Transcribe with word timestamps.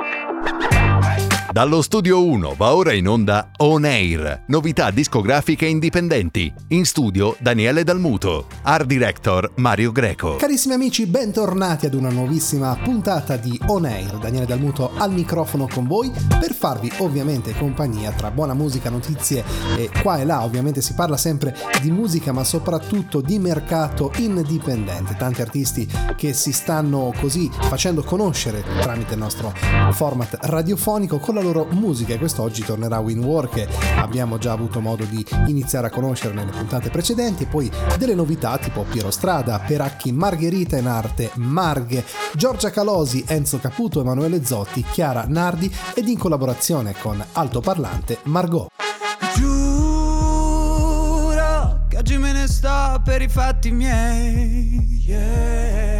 Ha 0.00 0.58
ha 0.62 0.69
Dallo 1.52 1.82
studio 1.82 2.24
1 2.24 2.54
va 2.56 2.76
ora 2.76 2.92
in 2.92 3.08
onda 3.08 3.50
On 3.56 3.84
Air, 3.84 4.44
novità 4.46 4.92
discografiche 4.92 5.66
indipendenti. 5.66 6.52
In 6.68 6.84
studio 6.84 7.34
Daniele 7.40 7.82
Dalmuto, 7.82 8.46
art 8.62 8.86
director 8.86 9.50
Mario 9.56 9.90
Greco. 9.90 10.36
Carissimi 10.36 10.74
amici, 10.74 11.06
bentornati 11.06 11.86
ad 11.86 11.94
una 11.94 12.08
nuovissima 12.08 12.78
puntata 12.80 13.36
di 13.36 13.58
On 13.66 13.84
Air. 13.84 14.18
Daniele 14.18 14.46
Dalmuto 14.46 14.92
al 14.96 15.12
microfono 15.12 15.66
con 15.66 15.88
voi 15.88 16.12
per 16.38 16.54
farvi 16.54 16.88
ovviamente 16.98 17.52
compagnia 17.58 18.12
tra 18.12 18.30
buona 18.30 18.54
musica, 18.54 18.88
notizie 18.88 19.42
e 19.76 19.90
qua 20.02 20.18
e 20.18 20.24
là. 20.24 20.44
Ovviamente 20.44 20.80
si 20.80 20.94
parla 20.94 21.16
sempre 21.16 21.56
di 21.82 21.90
musica, 21.90 22.30
ma 22.30 22.44
soprattutto 22.44 23.20
di 23.20 23.40
mercato 23.40 24.12
indipendente. 24.18 25.16
Tanti 25.16 25.42
artisti 25.42 25.90
che 26.14 26.32
si 26.32 26.52
stanno 26.52 27.12
così 27.18 27.50
facendo 27.50 28.04
conoscere 28.04 28.62
tramite 28.80 29.14
il 29.14 29.18
nostro 29.18 29.52
format 29.90 30.38
radiofonico 30.42 31.18
con 31.18 31.34
la 31.34 31.38
loro 31.42 31.60
loro 31.60 31.66
musica 31.72 32.14
e 32.14 32.18
quest'oggi 32.18 32.62
tornerà 32.64 32.98
Win 33.00 33.22
War 33.24 33.48
che 33.48 33.68
abbiamo 33.96 34.38
già 34.38 34.52
avuto 34.52 34.80
modo 34.80 35.04
di 35.04 35.26
iniziare 35.46 35.88
a 35.88 35.90
conoscere 35.90 36.32
nelle 36.34 36.50
puntate 36.50 36.90
precedenti 36.90 37.42
e 37.44 37.46
poi 37.46 37.70
delle 37.98 38.14
novità 38.14 38.56
tipo 38.58 38.84
Piero 38.88 39.10
Strada, 39.10 39.58
Peracchi 39.58 40.12
Margherita 40.12 40.76
in 40.76 40.86
arte 40.86 41.30
Marghe, 41.34 42.04
Giorgia 42.34 42.70
Calosi, 42.70 43.24
Enzo 43.26 43.58
Caputo, 43.58 44.00
Emanuele 44.00 44.44
Zotti, 44.44 44.84
Chiara 44.90 45.24
Nardi 45.26 45.74
ed 45.94 46.08
in 46.08 46.18
collaborazione 46.18 46.94
con 47.00 47.22
altoparlante 47.32 48.18
Margot. 48.24 48.68
Giuro 49.34 50.60
che 51.88 51.96
oggi 51.98 52.16
me 52.18 52.32
ne 52.32 52.46
sto 52.46 53.00
per 53.04 53.22
i 53.22 53.28
fatti 53.28 53.70
miei. 53.70 55.02
Yeah. 55.06 55.99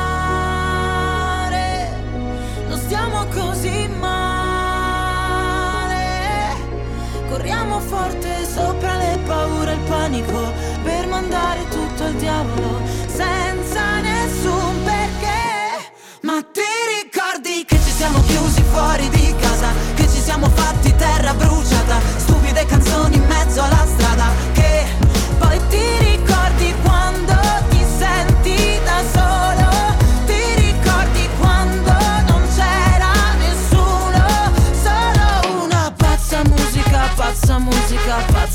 forte 7.81 8.45
sopra 8.45 8.97
le 8.97 9.19
paure 9.25 9.71
e 9.71 9.73
il 9.73 9.79
panico 9.81 10.53
per 10.83 11.07
mandare 11.07 11.67
tutto 11.69 12.03
al 12.03 12.13
diavolo 12.13 12.81
senza 13.07 13.99
nessun 14.01 14.83
perché. 14.83 15.91
Ma 16.21 16.41
ti 16.51 16.61
ricordi 17.01 17.65
che 17.65 17.77
ci 17.77 17.91
siamo 17.91 18.21
chiusi 18.23 18.61
fuori 18.71 19.09
di 19.09 19.35
casa, 19.39 19.69
che 19.95 20.07
ci 20.07 20.21
siamo 20.21 20.49
fatti 20.49 20.95
terra 20.95 21.33
bruciata, 21.33 21.99
stupide 22.17 22.65
canzoni 22.65 23.15
in 23.15 23.25
mezzo 23.25 23.61
alla 23.61 23.85
strada, 23.85 24.25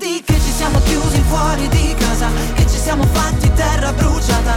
ricordi 0.00 0.22
che 0.24 0.34
ci 0.34 0.50
siamo 0.50 0.80
chiusi 0.80 1.22
fuori 1.28 1.68
di 1.68 1.94
casa? 1.98 2.28
Che 2.54 2.66
ci 2.66 2.78
siamo 2.78 3.04
fatti 3.12 3.52
terra 3.52 3.92
bruciata? 3.92 4.56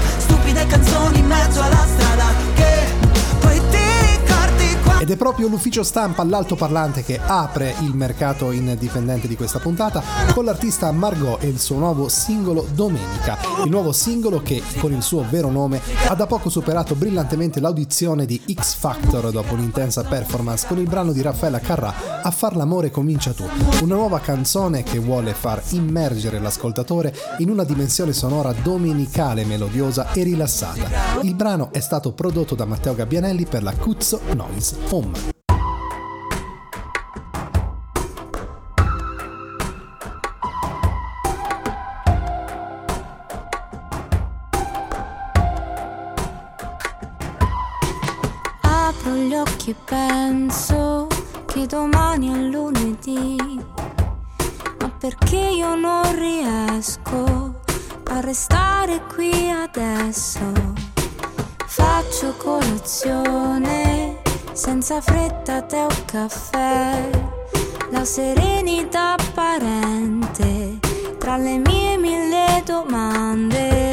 È 5.14 5.18
proprio 5.18 5.48
l'ufficio 5.48 5.84
stampa 5.84 6.24
all'altoparlante 6.24 7.04
che 7.04 7.20
apre 7.24 7.76
il 7.82 7.94
mercato 7.94 8.50
indipendente 8.50 9.28
di 9.28 9.36
questa 9.36 9.60
puntata 9.60 10.02
con 10.34 10.44
l'artista 10.44 10.92
Margot 10.92 11.44
e 11.44 11.48
il 11.48 11.60
suo 11.60 11.78
nuovo 11.78 12.10
singolo 12.10 12.68
Domenica. 12.74 13.38
Il 13.64 13.70
nuovo 13.70 13.92
singolo 13.92 14.42
che, 14.42 14.64
con 14.80 14.92
il 14.92 15.04
suo 15.04 15.24
vero 15.30 15.52
nome, 15.52 15.80
ha 16.08 16.16
da 16.16 16.26
poco 16.26 16.50
superato 16.50 16.96
brillantemente 16.96 17.60
l'audizione 17.60 18.26
di 18.26 18.42
X 18.52 18.74
Factor 18.74 19.30
dopo 19.30 19.54
un'intensa 19.54 20.04
performance 20.04 20.66
con 20.68 20.80
il 20.80 20.90
brano 20.90 21.12
di 21.12 21.22
Raffaella 21.22 21.60
Carrà 21.60 22.22
A 22.24 22.32
far 22.32 22.56
l'amore 22.56 22.90
comincia 22.90 23.34
tu. 23.34 23.48
Una 23.84 23.96
nuova 23.96 24.20
canzone 24.20 24.82
che 24.82 24.98
vuole 24.98 25.36
far 25.36 25.62
immergere 25.70 26.40
l'ascoltatore 26.40 27.14
in 27.38 27.52
una 27.52 27.64
dimensione 27.64 28.14
sonora 28.14 28.52
domenicale, 28.64 29.46
melodiosa 29.46 30.12
e 30.14 30.24
rilassata. 30.24 31.22
Il 31.22 31.36
brano 31.36 31.70
è 31.72 31.82
stato 31.82 32.14
prodotto 32.14 32.56
da 32.56 32.66
Matteo 32.66 32.96
Gabbianelli 32.96 33.46
per 33.46 33.62
la 33.62 33.74
Cuzzo 33.74 34.22
Noise 34.34 34.78
Home. 34.90 35.03
Apro 48.62 49.14
gli 49.16 49.34
occhi 49.34 49.72
e 49.72 49.76
penso 49.86 51.08
che 51.46 51.66
domani 51.66 52.30
è 52.30 52.38
lunedì, 52.38 53.60
ma 54.80 54.90
perché 54.98 55.38
io 55.38 55.76
non 55.76 56.16
riesco 56.18 57.62
a 58.06 58.20
restare 58.22 59.02
qui 59.14 59.50
adesso? 59.50 60.52
Faccio 61.66 62.36
colazione 62.38 64.13
senza 64.54 65.02
fretta 65.02 65.64
tè 65.64 65.84
o 65.84 65.90
caffè, 66.06 67.10
la 67.92 68.06
serenità 68.06 69.14
apparente. 69.14 70.80
Tra 71.18 71.38
le 71.38 71.58
mie 71.58 71.98
mille 71.98 72.62
domande 72.66 73.93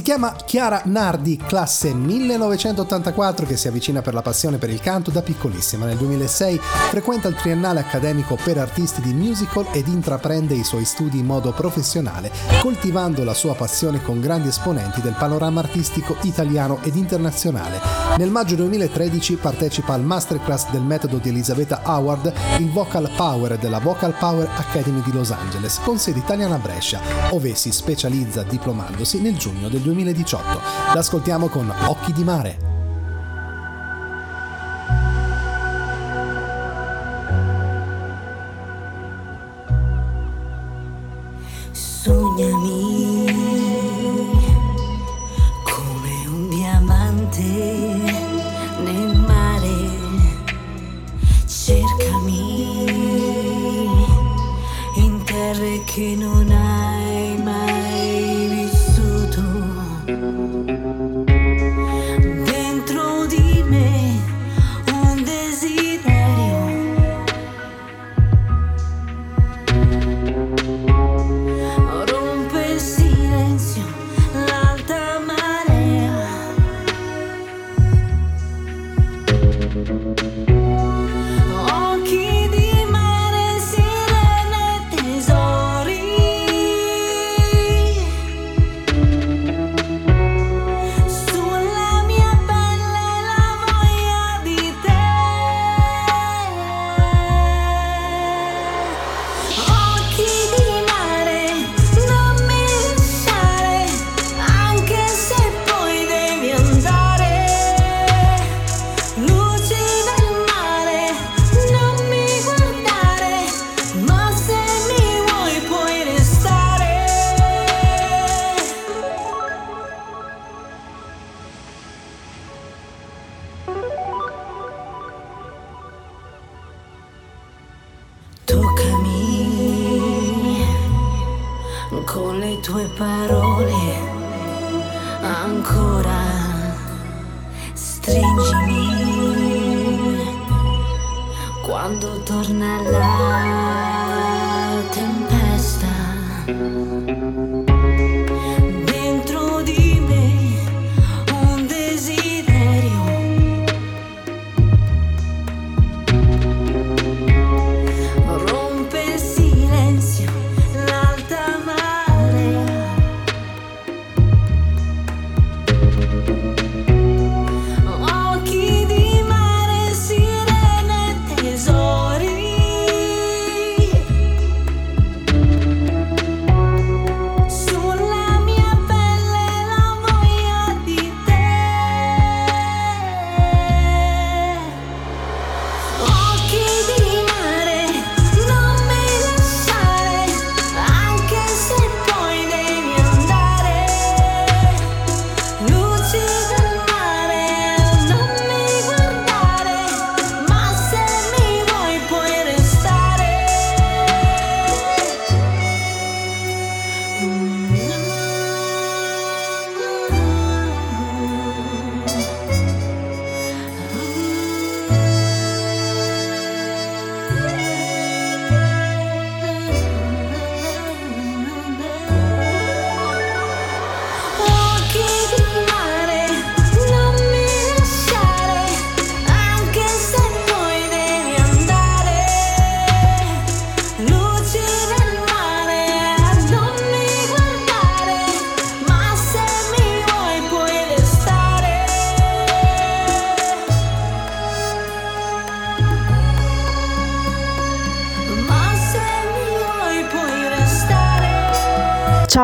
Si 0.00 0.06
chiama 0.06 0.34
Chiara 0.46 0.80
Nardi, 0.86 1.36
classe 1.36 1.92
1984, 1.92 3.44
che 3.44 3.58
si 3.58 3.68
avvicina 3.68 4.00
per 4.00 4.14
la 4.14 4.22
passione 4.22 4.56
per 4.56 4.70
il 4.70 4.80
canto 4.80 5.10
da 5.10 5.20
piccolissima. 5.20 5.84
Nel 5.84 5.98
2006 5.98 6.58
frequenta 6.88 7.28
il 7.28 7.34
triennale 7.34 7.80
accademico 7.80 8.38
per 8.42 8.56
artisti 8.56 9.02
di 9.02 9.12
musical 9.12 9.66
ed 9.72 9.88
intraprende 9.88 10.54
i 10.54 10.64
suoi 10.64 10.86
studi 10.86 11.18
in 11.18 11.26
modo 11.26 11.52
professionale, 11.52 12.32
coltivando 12.62 13.24
la 13.24 13.34
sua 13.34 13.54
passione 13.54 14.02
con 14.02 14.22
grandi 14.22 14.48
esponenti 14.48 15.02
del 15.02 15.16
panorama 15.18 15.60
artistico 15.60 16.16
italiano 16.22 16.78
ed 16.82 16.96
internazionale. 16.96 17.99
Nel 18.16 18.30
maggio 18.30 18.54
2013 18.56 19.36
partecipa 19.36 19.94
al 19.94 20.02
masterclass 20.02 20.70
del 20.70 20.82
metodo 20.82 21.18
di 21.18 21.30
Elisabetta 21.30 21.80
Howard, 21.84 22.32
il 22.58 22.70
Vocal 22.70 23.10
Power 23.16 23.56
della 23.56 23.78
Vocal 23.78 24.14
Power 24.18 24.48
Academy 24.56 25.02
di 25.02 25.12
Los 25.12 25.30
Angeles, 25.30 25.78
con 25.80 25.98
sede 25.98 26.18
italiana 26.18 26.56
a 26.56 26.58
Brescia, 26.58 27.00
ove 27.30 27.54
si 27.54 27.72
specializza 27.72 28.42
diplomandosi 28.42 29.20
nel 29.20 29.36
giugno 29.36 29.68
del 29.68 29.80
2018. 29.80 30.60
L'ascoltiamo 30.94 31.48
con 31.48 31.72
Occhi 31.86 32.12
di 32.12 32.24
mare. 32.24 32.69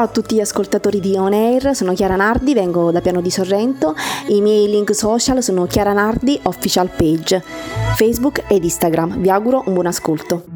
A 0.06 0.08
tutti 0.08 0.36
gli 0.36 0.40
ascoltatori 0.40 1.00
di 1.00 1.16
On 1.16 1.32
Air, 1.32 1.75
sono 1.75 1.92
Chiara 1.92 2.14
Nardi, 2.14 2.54
vengo 2.54 2.92
da 2.92 3.00
Piano 3.00 3.20
di 3.20 3.30
Sorrento. 3.30 3.94
I 4.28 4.40
miei 4.40 4.68
link 4.68 4.94
social 4.94 5.42
sono 5.42 5.66
Chiara 5.66 5.92
Nardi 5.92 6.38
Official 6.44 6.88
Page, 6.88 7.42
Facebook 7.96 8.44
ed 8.48 8.62
Instagram. 8.62 9.18
Vi 9.18 9.28
auguro 9.28 9.64
un 9.66 9.75
buon 9.75 9.86
ascolto. 9.86 10.55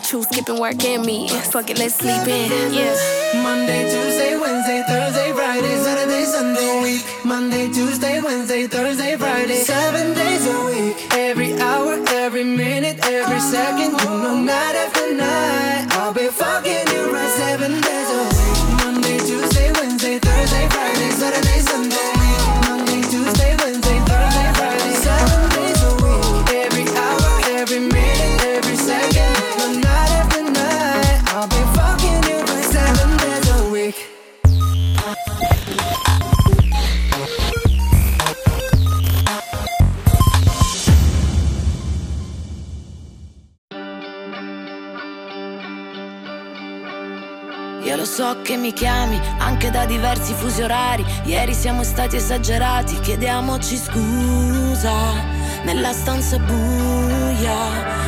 Got 0.00 0.12
you 0.12 0.22
skipping 0.22 0.58
work 0.58 0.82
and 0.82 1.04
me. 1.04 1.28
Fuck 1.28 1.68
it, 1.68 1.78
let's 1.78 1.96
sleep 1.96 2.26
in. 2.26 2.72
Yeah. 2.72 3.42
Monday, 3.42 3.82
Tuesday, 3.82 4.34
Wednesday, 4.34 4.82
Thursday, 4.88 5.30
Friday, 5.32 5.76
Saturday, 5.76 6.24
Sunday. 6.24 6.82
Week. 6.82 7.04
Monday, 7.22 7.66
Tuesday, 7.68 8.18
Wednesday, 8.22 8.66
Thursday, 8.66 9.16
Friday. 9.18 9.56
Seven 9.56 10.14
days 10.14 10.46
a 10.46 10.64
week. 10.64 10.96
Every 11.12 11.52
hour, 11.60 12.02
every 12.08 12.44
minute, 12.44 12.98
every 13.04 13.40
second. 13.40 13.90
You 14.00 14.22
know, 14.22 14.40
night 14.40 14.74
after 14.74 15.12
night. 15.12 15.69
So 48.10 48.40
che 48.42 48.56
mi 48.56 48.72
chiami 48.72 49.20
anche 49.38 49.70
da 49.70 49.86
diversi 49.86 50.34
fusi 50.34 50.62
orari. 50.62 51.04
Ieri 51.24 51.54
siamo 51.54 51.84
stati 51.84 52.16
esagerati, 52.16 52.98
chiediamoci 52.98 53.76
scusa. 53.76 54.92
Nella 55.64 55.92
stanza 55.92 56.36
buia, 56.38 57.19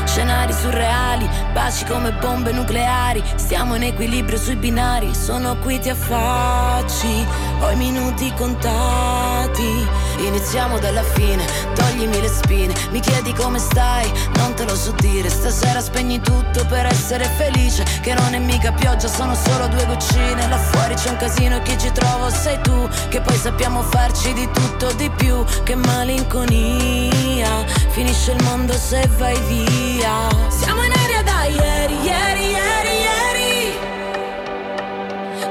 scenari 0.05 0.53
surreali, 0.53 1.29
baci 1.53 1.85
come 1.87 2.13
bombe 2.13 2.53
nucleari. 2.53 3.23
Stiamo 3.37 3.77
in 3.77 3.85
equilibrio 3.85 4.39
sui 4.39 4.57
binari, 4.57 5.15
sono 5.15 5.57
qui 5.57 5.79
ti 5.79 5.89
affacci. 5.89 7.27
Ho 7.61 7.71
i 7.71 7.77
minuti 7.77 8.33
contati. 8.37 9.87
Iniziamo 10.19 10.79
dalla 10.79 11.03
fine, 11.03 11.45
toglimi 11.75 12.21
le 12.21 12.29
spine. 12.29 12.75
Mi 12.91 13.01
chiedi 13.01 13.33
come 13.33 13.59
stai, 13.59 14.11
non 14.37 14.55
te 14.55 14.65
lo 14.65 14.75
so 14.75 14.93
dire. 14.99 15.29
Stasera 15.31 15.81
spegni 15.81 16.21
tutto 16.21 16.65
per 16.67 16.87
essere 16.87 17.25
felice. 17.25 17.85
Che 18.03 18.15
non 18.15 18.35
è 18.35 18.39
mica 18.39 18.73
pioggia, 18.73 19.09
sono 19.09 19.35
solo 19.35 19.69
due 19.69 19.87
goccine. 19.87 20.49
Là 20.49 20.59
fuori 20.59 20.95
c'è 20.95 21.11
un 21.11 21.17
casino 21.17 21.57
e 21.57 21.63
chi 21.63 21.79
ci 21.79 21.91
trovo 21.93 22.29
sei 22.31 22.61
tu. 22.63 22.89
Che 23.09 23.21
poi 23.21 23.37
sappiamo 23.37 23.83
farci 23.83 24.33
di 24.33 24.49
tutto 24.53 24.93
di 24.93 25.11
più. 25.11 25.45
Che 25.63 25.75
malinconia. 25.75 27.65
Finisce 27.91 28.33
il 28.33 28.43
mondo 28.45 28.73
se 28.73 29.07
vai 29.19 29.22
via. 29.47 30.29
Siamo 30.49 30.83
in 30.83 30.93
aria 30.93 31.23
da 31.23 31.45
ieri, 31.45 31.95
ieri, 32.03 32.51
ieri, 32.51 32.95
ieri. 33.09 33.79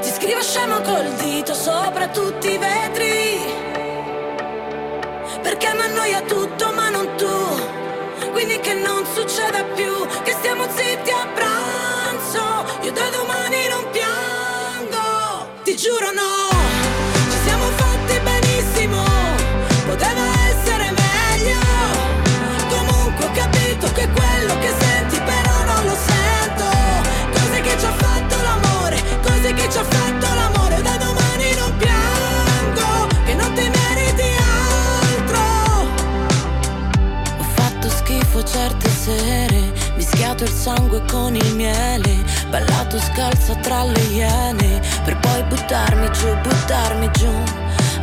Ti 0.00 0.10
scrivo 0.10 0.42
scemo 0.42 0.80
col 0.80 1.08
dito 1.14 1.54
sopra 1.54 2.08
tutti 2.08 2.52
i 2.52 2.58
vetri. 2.58 3.60
Perché 5.42 5.72
mi 5.74 5.80
annoia 5.80 6.20
tutto 6.22 6.72
ma 6.72 6.88
non 6.90 7.08
tu 7.16 8.30
Quindi 8.30 8.60
che 8.60 8.74
non 8.74 9.04
succeda 9.04 9.64
più 9.74 9.92
Che 10.22 10.31
sere 39.18 39.72
Mischiato 39.96 40.44
il 40.44 40.50
sangue 40.50 41.02
con 41.10 41.34
il 41.34 41.54
miele 41.54 42.24
Ballato 42.48 42.98
scalza 42.98 43.54
tra 43.56 43.84
le 43.84 44.00
iene 44.00 44.80
Per 45.04 45.16
poi 45.18 45.42
buttarmi 45.44 46.10
giù, 46.12 46.34
buttarmi 46.42 47.10
giù 47.12 47.32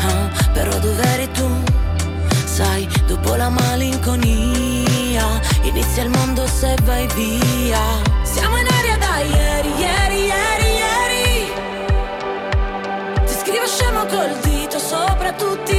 Ah, 0.01 0.29
Però 0.53 0.77
dov'eri 0.79 1.29
tu? 1.31 1.47
sai, 2.59 2.85
dopo 3.07 3.35
la 3.35 3.47
malinconia, 3.47 5.25
inizia 5.61 6.03
il 6.03 6.09
mondo 6.09 6.45
se 6.45 6.75
vai 6.83 7.07
via. 7.15 7.79
Siamo 8.23 8.57
in 8.57 8.67
aria 8.67 8.97
da 8.97 9.19
ieri, 9.19 9.69
ieri, 9.77 10.25
ieri, 10.25 10.69
ieri. 10.83 11.51
Ti 13.25 13.33
scrivo 13.33 13.65
scemo 13.65 14.05
col 14.07 14.37
dito 14.41 14.77
sopra 14.77 15.31
tutti 15.33 15.78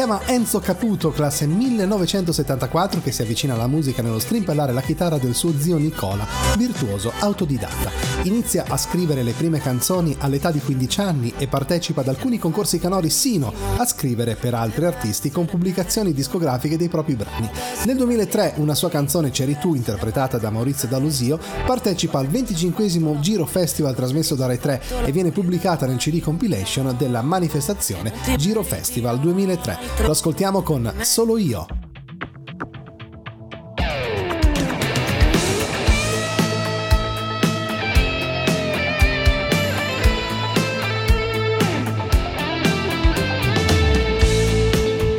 chiama 0.00 0.26
Enzo 0.28 0.60
Caputo, 0.60 1.10
classe 1.10 1.46
1974, 1.46 3.02
che 3.02 3.12
si 3.12 3.20
avvicina 3.20 3.52
alla 3.52 3.66
musica 3.66 4.00
nello 4.00 4.18
strimpellare 4.18 4.72
la 4.72 4.80
chitarra 4.80 5.18
del 5.18 5.34
suo 5.34 5.52
zio 5.58 5.76
Nicola, 5.76 6.26
virtuoso 6.56 7.12
autodidatta. 7.18 7.90
Inizia 8.22 8.64
a 8.66 8.78
scrivere 8.78 9.22
le 9.22 9.32
prime 9.32 9.60
canzoni 9.60 10.16
all'età 10.18 10.50
di 10.50 10.58
15 10.58 11.00
anni 11.02 11.34
e 11.36 11.48
partecipa 11.48 12.00
ad 12.00 12.08
alcuni 12.08 12.38
concorsi 12.38 12.78
canori 12.78 13.10
sino 13.10 13.52
a 13.76 13.84
scrivere 13.84 14.36
per 14.36 14.54
altri 14.54 14.86
artisti 14.86 15.30
con 15.30 15.44
pubblicazioni 15.44 16.14
discografiche 16.14 16.78
dei 16.78 16.88
propri 16.88 17.14
brani. 17.14 17.50
Nel 17.84 17.96
2003 17.98 18.54
una 18.56 18.74
sua 18.74 18.88
canzone 18.88 19.28
C'eri 19.28 19.58
tu, 19.58 19.74
interpretata 19.74 20.38
da 20.38 20.48
Maurizio 20.48 20.88
D'Alusio, 20.88 21.38
partecipa 21.66 22.18
al 22.20 22.28
25 22.28 23.20
Giro 23.20 23.44
Festival 23.44 23.94
trasmesso 23.94 24.34
da 24.34 24.46
Rai 24.46 24.58
3 24.58 24.82
e 25.04 25.12
viene 25.12 25.30
pubblicata 25.30 25.84
nel 25.84 25.98
CD 25.98 26.20
compilation 26.20 26.94
della 26.96 27.20
manifestazione 27.20 28.14
Giro 28.38 28.62
Festival 28.62 29.20
2003. 29.20 29.89
Lo 29.98 30.10
ascoltiamo 30.10 30.62
con 30.62 30.92
Solo 31.02 31.36
io. 31.36 31.66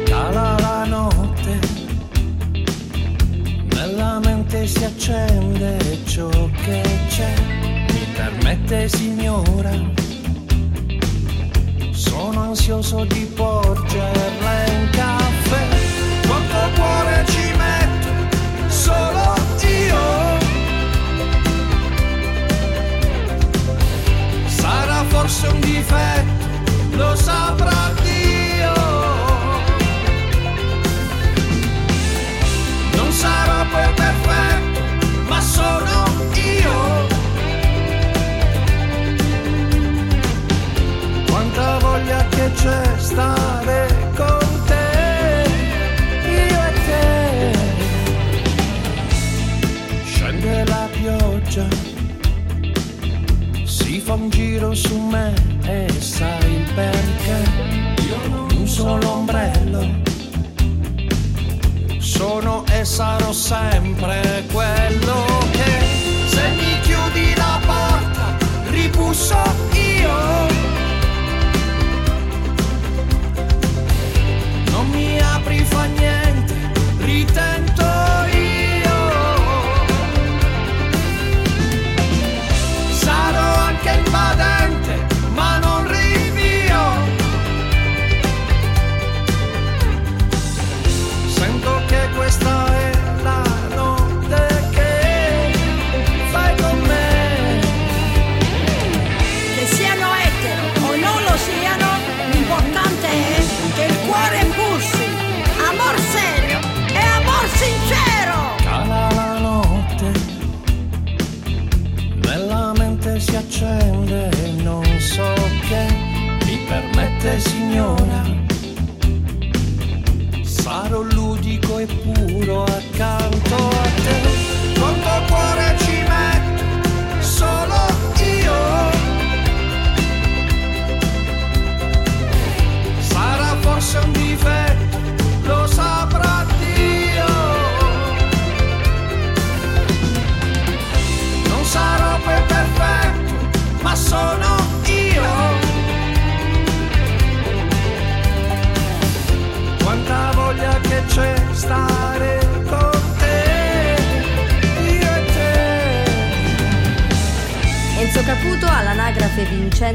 Cala 0.05 0.55
la 0.59 0.85
notte, 0.85 1.59
nella 3.75 4.19
mente 4.19 4.67
si 4.67 4.83
accende 4.83 5.99
ciò 6.05 6.29
che 6.65 6.81
c'è. 7.07 7.33
Mi 7.87 8.05
permette 8.13 8.89
signora, 8.89 9.71
ansioso 12.41 13.05
di 13.05 13.25
porgerla 13.35 14.65
in 14.67 14.89
caffè. 14.91 15.67
Quanto 16.27 16.79
cuore 16.79 17.25
ci 17.27 17.53
metto, 17.57 18.37
solo 18.67 19.35
io. 19.61 20.39
Sarà 24.47 25.03
forse 25.07 25.47
un 25.47 25.59
difetto, 25.59 26.45
lo 26.97 27.15
saprà 27.15 28.00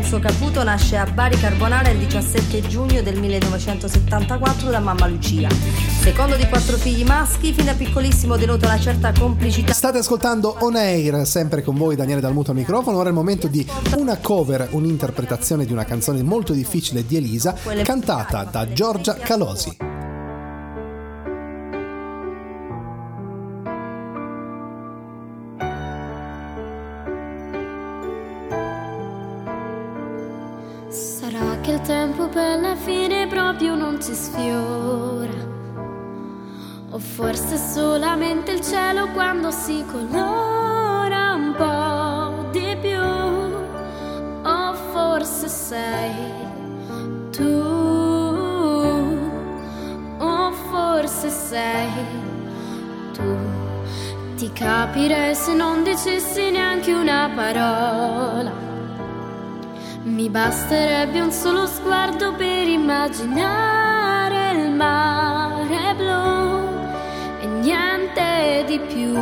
Vincenzo 0.06 0.20
Caputo, 0.20 0.62
nasce 0.62 0.96
a 0.96 1.04
Bari 1.04 1.36
Carbonara 1.36 1.90
il 1.90 1.98
17 1.98 2.60
giugno 2.68 3.02
del 3.02 3.18
1974 3.18 4.70
da 4.70 4.78
mamma 4.78 5.08
Lucia. 5.08 5.48
Secondo 6.00 6.36
di 6.36 6.46
quattro 6.46 6.76
figli 6.76 7.04
maschi, 7.04 7.52
fin 7.52 7.64
da 7.64 7.74
piccolissimo 7.74 8.36
denota 8.36 8.66
una 8.66 8.78
certa 8.78 9.12
complicità. 9.12 9.72
State 9.72 9.98
ascoltando 9.98 10.58
On 10.60 10.76
Air, 10.76 11.26
sempre 11.26 11.62
con 11.62 11.74
voi 11.74 11.96
Daniele 11.96 12.20
Dalmuto 12.20 12.52
al 12.52 12.56
microfono. 12.56 12.98
Ora 12.98 13.06
è 13.06 13.08
il 13.08 13.16
momento 13.16 13.48
di 13.48 13.66
una 13.96 14.16
cover, 14.18 14.68
un'interpretazione 14.70 15.66
di 15.66 15.72
una 15.72 15.84
canzone 15.84 16.22
molto 16.22 16.52
difficile 16.52 17.04
di 17.04 17.16
Elisa, 17.16 17.56
cantata 17.82 18.44
da 18.44 18.72
Giorgia 18.72 19.14
Calosi. 19.14 19.85
Il 38.56 38.62
cielo 38.62 39.08
quando 39.08 39.50
si 39.50 39.84
colora 39.90 41.34
un 41.34 41.52
po' 41.54 42.48
di 42.52 42.74
più. 42.80 43.02
O 44.42 44.74
forse 44.92 45.48
sei 45.48 46.14
tu. 47.30 47.52
O 50.18 50.50
forse 50.70 51.28
sei 51.28 51.90
tu. 53.12 53.36
Ti 54.36 54.50
capirei 54.52 55.34
se 55.34 55.52
non 55.52 55.82
dicessi 55.82 56.50
neanche 56.50 56.94
una 56.94 57.30
parola. 57.34 58.64
Mi 60.04 60.30
basterebbe 60.30 61.20
un 61.20 61.30
solo 61.30 61.66
sguardo 61.66 62.32
per 62.34 62.66
immaginare 62.68 64.52
il 64.52 64.70
mare 64.70 65.94
blu 65.94 66.05
di 68.76 68.94
più. 68.94 69.16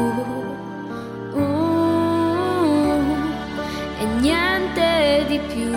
Uh, 1.33 3.03
e 4.01 4.05
niente 4.21 5.25
di 5.29 5.39
più. 5.39 5.73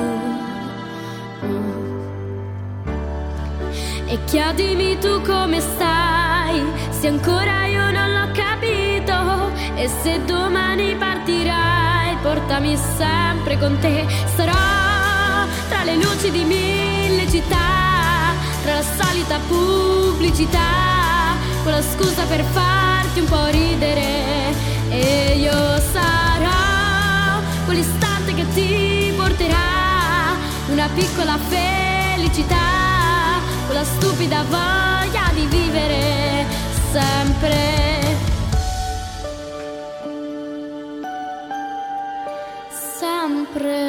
Uh. 1.48 1.76
E 4.08 4.18
chiedimi 4.26 4.98
tu 4.98 5.22
come 5.22 5.60
stai, 5.60 6.64
se 6.90 7.08
ancora 7.08 7.66
io 7.66 7.92
non 7.92 8.14
l'ho 8.14 8.32
capito. 8.34 9.52
E 9.76 9.88
se 10.02 10.24
domani 10.26 10.96
partirai, 10.96 12.18
portami 12.24 12.76
sempre 12.76 13.60
con 13.60 13.78
te. 13.80 14.06
Sarò 14.36 15.46
tra 15.70 15.84
le 15.84 15.96
luci 15.98 16.32
di 16.32 16.44
mille 16.44 17.30
città, 17.30 18.34
tra 18.64 18.74
la 18.76 18.82
solita 18.82 19.38
pubblicità, 19.48 21.36
con 21.64 21.74
la 21.74 21.82
scusa 21.82 22.24
per 22.26 22.44
farti 23.18 23.20
un 23.20 23.26
po' 23.26 23.46
ridere. 23.48 24.54
E 24.90 25.38
io 25.38 25.82
sarò 25.92 27.42
quell'istante 27.66 28.34
che 28.34 28.46
ti 28.54 29.12
porterà 29.16 30.36
una 30.70 30.90
piccola 30.94 31.38
felicità, 31.38 33.40
quella 33.66 33.84
stupida 33.84 34.44
voglia 34.44 35.30
di 35.34 35.46
vivere 35.48 36.46
sempre. 36.92 38.16
Sempre. 43.00 43.87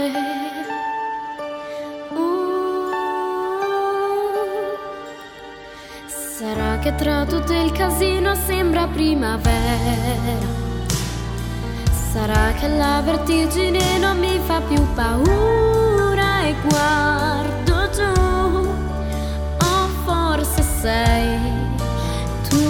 Che 6.88 6.94
tra 6.94 7.26
tutto 7.26 7.52
il 7.52 7.70
casino 7.72 8.34
sembra 8.34 8.86
primavera. 8.86 10.56
Sarà 12.12 12.52
che 12.58 12.68
la 12.68 13.02
vertigine 13.04 13.98
non 13.98 14.18
mi 14.18 14.40
fa 14.46 14.60
più 14.60 14.82
paura 14.94 16.42
e 16.44 16.54
guardo 16.66 17.90
giù. 17.90 18.68
O 19.60 19.88
forse 20.04 20.62
sei 20.62 21.38
tu. 22.48 22.64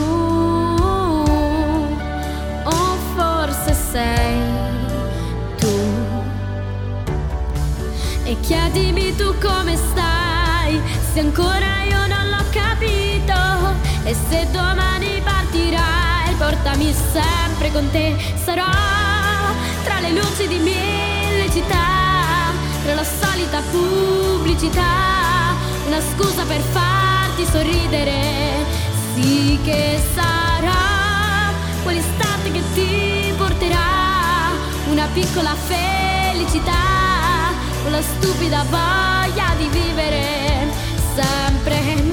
O 2.65 2.97
forse 3.15 3.73
sei 3.73 4.41
tu. 5.59 5.79
E 8.25 8.37
chiedimi 8.41 9.15
tu 9.15 9.33
come 9.41 9.77
stai, 9.77 10.81
se 11.13 11.21
ancora 11.21 11.78
se 14.29 14.47
domani 14.51 15.21
partirai, 15.23 16.35
portami 16.37 16.95
sempre 17.13 17.73
con 17.73 17.91
te. 17.91 18.17
Sarò 18.45 18.67
tra 19.85 20.01
le 20.01 20.11
luci 20.11 20.47
di 20.47 20.59
mille 20.59 21.51
città, 21.51 22.53
tra 22.85 22.95
la 22.95 23.05
solita 23.05 23.61
pubblicità, 23.71 25.57
una 25.87 26.01
scusa 26.01 26.45
per 26.45 26.61
farti 26.61 27.47
sorridere. 27.51 28.67
Sì 29.15 29.59
che 29.65 29.99
sarà 30.15 31.53
quell'istante 31.83 32.53
che 32.53 32.63
ti 32.75 33.33
porterà 33.37 34.53
una 34.91 35.09
piccola 35.13 35.55
felicità, 35.55 36.73
quella 37.83 38.03
stupida 38.03 38.65
voglia 38.69 39.55
di 39.57 39.69
vivere 39.69 40.69
sempre 41.15 42.08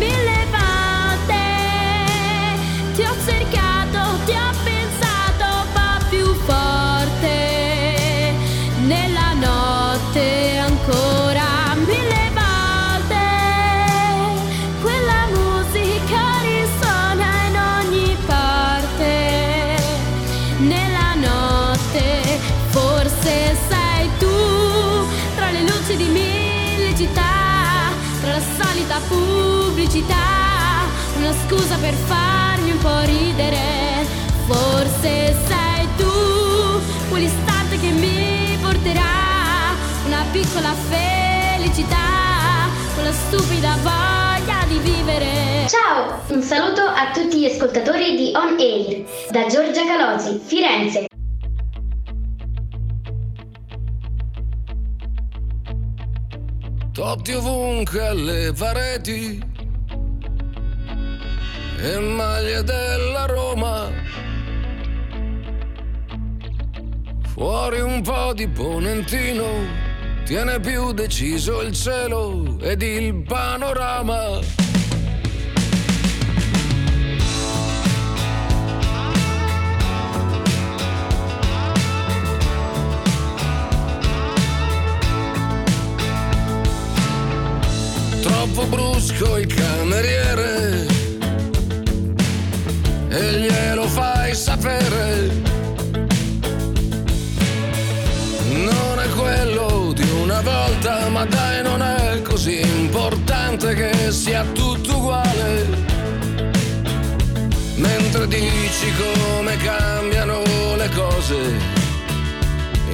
pubblicità, 29.08 30.16
una 31.18 31.34
scusa 31.46 31.78
per 31.78 31.94
un 31.94 32.55
po' 32.86 33.02
ridere. 33.02 34.06
Forse 34.46 35.34
sei 35.48 35.88
tu 35.98 36.06
quell'istante 37.10 37.80
che 37.80 37.90
mi 37.90 38.56
porterà 38.62 39.74
una 40.06 40.24
piccola 40.32 40.72
felicità, 40.74 42.70
quella 42.94 43.12
stupida 43.12 43.76
voglia 43.82 44.64
di 44.68 44.78
vivere. 44.78 45.68
Ciao, 45.68 46.22
un 46.28 46.44
saluto 46.44 46.82
a 46.82 47.10
tutti 47.12 47.40
gli 47.40 47.46
ascoltatori 47.46 48.16
di 48.16 48.32
On 48.36 48.56
Air 48.60 49.04
da 49.32 49.48
Giorgia 49.48 49.84
Calosi, 49.88 50.40
Firenze. 50.46 51.08
Totti 56.94 57.34
ovunque 57.34 58.08
alle 58.08 58.54
pareti 58.56 59.54
e 61.86 62.00
maglie 62.00 62.64
della 62.64 63.26
Roma. 63.26 63.92
Fuori 67.28 67.80
un 67.80 68.02
po' 68.02 68.34
di 68.34 68.48
ponentino, 68.48 69.46
tiene 70.24 70.60
più 70.60 70.94
deciso 70.94 71.62
il 71.62 71.74
cielo 71.74 72.58
ed 72.60 72.82
il 72.82 73.22
panorama. 73.22 74.40
Troppo 88.22 88.66
brusco 88.66 89.38
il 89.38 89.54
cameriere 89.54 90.95
e 93.16 93.40
glielo 93.40 93.88
fai 93.88 94.36
sapere. 94.36 95.30
Non 98.50 99.00
è 99.00 99.10
quello 99.16 99.94
di 99.94 100.08
una 100.22 100.42
volta, 100.42 101.08
ma 101.10 101.24
dai, 101.26 101.64
non 101.64 101.82
è 101.82 102.22
così 102.22 102.60
importante 102.60 103.74
che 103.74 104.12
sia 104.12 104.44
tutto 104.54 104.98
uguale. 104.98 105.68
Mentre 107.76 108.28
dici 108.28 108.92
come 108.98 109.56
cambiano 109.58 110.42
le 110.76 110.90
cose, 110.90 111.38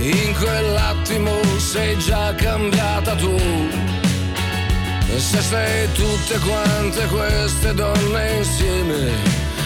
in 0.01 0.35
quell'attimo 0.37 1.31
sei 1.57 1.97
già 1.97 2.33
cambiata 2.35 3.15
tu. 3.15 3.35
E 5.13 5.19
se 5.19 5.41
sei 5.41 5.91
tutte 5.93 6.39
quante 6.39 7.05
queste 7.07 7.73
donne 7.73 8.37
insieme, 8.37 9.30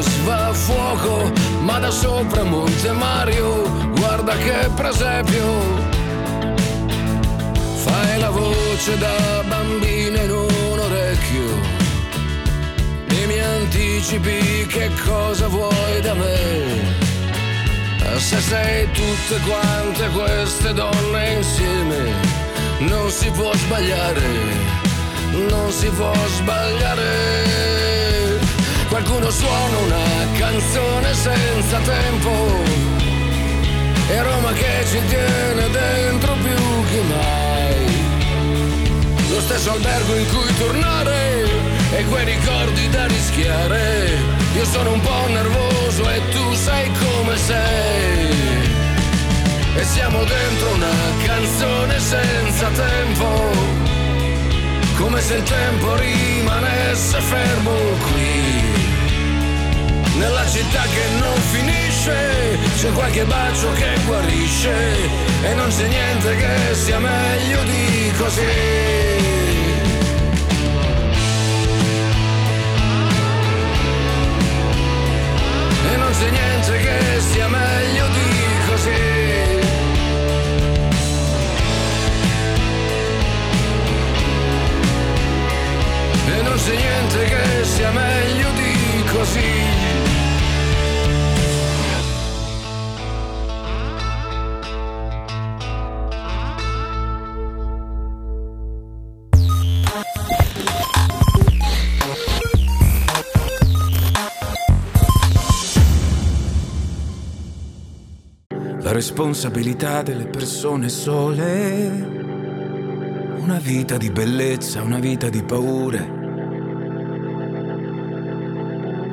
Autobus 0.00 0.24
va 0.24 0.48
a 0.48 0.52
fuoco, 0.52 1.32
ma 1.62 1.78
da 1.78 1.90
sopra 1.90 2.42
Monte 2.44 2.92
Mario, 2.92 3.62
guarda 3.96 4.34
che 4.36 4.68
presepio. 4.74 5.48
Fai 7.84 8.18
la 8.18 8.30
voce 8.30 8.98
da 8.98 9.42
bambina 9.46 10.22
in 10.22 10.30
un 10.30 10.78
orecchio 10.78 11.48
e 13.08 13.26
mi 13.26 13.38
anticipi 13.38 14.66
che 14.68 14.90
cosa 15.04 15.46
vuoi 15.48 16.00
da 16.02 16.14
me. 16.14 17.08
Se 18.16 18.38
sei 18.38 18.86
tutte 18.92 19.40
quante 19.46 20.08
queste 20.08 20.74
donne 20.74 21.32
insieme, 21.32 22.12
non 22.80 23.10
si 23.10 23.30
può 23.30 23.52
sbagliare, 23.54 24.28
non 25.48 25.70
si 25.70 25.88
può 25.88 26.12
sbagliare. 26.36 27.99
Qualcuno 28.90 29.30
suona 29.30 29.76
una 29.86 30.26
canzone 30.36 31.14
senza 31.14 31.78
tempo, 31.78 32.30
e 34.08 34.22
Roma 34.22 34.50
che 34.52 34.84
ci 34.90 35.00
tiene 35.06 35.70
dentro 35.70 36.34
più 36.34 36.84
che 36.90 37.00
mai. 37.08 38.00
Lo 39.30 39.40
stesso 39.42 39.70
albergo 39.70 40.16
in 40.16 40.26
cui 40.26 40.56
tornare 40.58 41.44
e 41.92 42.04
quei 42.06 42.24
ricordi 42.24 42.88
da 42.88 43.06
rischiare. 43.06 44.18
Io 44.56 44.64
sono 44.64 44.92
un 44.92 45.00
po' 45.00 45.26
nervoso 45.28 46.10
e 46.10 46.20
tu 46.32 46.52
sai 46.54 46.90
come 46.90 47.36
sei. 47.36 48.28
E 49.76 49.84
siamo 49.84 50.18
dentro 50.24 50.74
una 50.74 50.96
canzone 51.24 52.00
senza 52.00 52.66
tempo. 52.70 53.28
Come 54.96 55.20
se 55.20 55.34
il 55.36 55.42
tempo 55.44 55.94
rimanesse 55.94 57.20
fermo 57.20 57.70
qui. 58.10 58.69
Nella 60.16 60.46
città 60.46 60.82
che 60.82 61.18
non 61.18 61.36
finisce, 61.52 62.58
c'è 62.76 62.92
qualche 62.92 63.24
bacio 63.24 63.72
che 63.72 63.98
guarisce. 64.06 64.72
E 65.42 65.54
non 65.54 65.68
c'è 65.68 65.86
niente 65.86 66.36
che 66.36 66.74
sia 66.74 66.98
meglio 66.98 67.62
di 67.64 68.12
così. 68.18 68.40
E 75.92 75.96
non 75.96 76.10
c'è 76.12 76.30
niente 76.30 76.78
che 76.78 77.20
sia 77.20 77.48
meglio 77.48 78.06
di 78.08 78.68
così. 78.68 79.39
Responsabilità 109.00 110.02
delle 110.02 110.26
persone 110.26 110.90
sole. 110.90 111.88
Una 113.38 113.58
vita 113.58 113.96
di 113.96 114.10
bellezza, 114.10 114.82
una 114.82 114.98
vita 114.98 115.30
di 115.30 115.42
paure. 115.42 116.18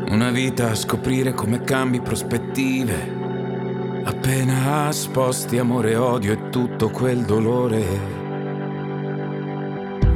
Una 0.09 0.29
vita 0.31 0.71
a 0.71 0.75
scoprire 0.75 1.31
come 1.31 1.61
cambi 1.61 2.01
prospettive. 2.01 3.15
Appena 4.03 4.91
sposti 4.91 5.57
amore 5.57 5.95
odio 5.95 6.33
e 6.33 6.49
tutto 6.49 6.89
quel 6.89 7.23
dolore. 7.23 7.85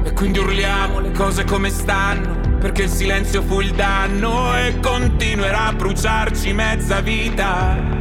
E 0.04 0.12
quindi 0.12 0.40
urliamo 0.40 1.00
le 1.00 1.12
cose 1.12 1.46
come 1.46 1.70
stanno, 1.70 2.58
perché 2.60 2.84
il 2.84 2.90
silenzio 2.90 3.42
fu 3.42 3.62
il 3.62 3.72
danno 3.72 4.54
e 4.58 4.82
continuerà 4.82 5.68
a 5.68 5.74
bruciarci 5.74 6.52
mezza 6.52 7.00
vita. 7.00 8.01